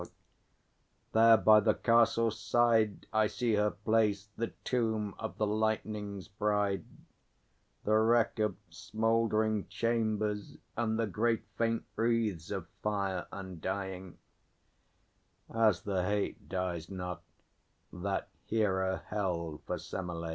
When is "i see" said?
3.13-3.53